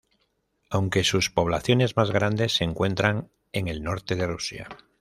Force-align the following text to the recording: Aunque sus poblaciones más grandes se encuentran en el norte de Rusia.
Aunque 0.71 1.03
sus 1.03 1.29
poblaciones 1.29 1.95
más 1.95 2.09
grandes 2.09 2.53
se 2.53 2.63
encuentran 2.63 3.29
en 3.51 3.67
el 3.67 3.83
norte 3.83 4.15
de 4.15 4.25
Rusia. 4.25 4.67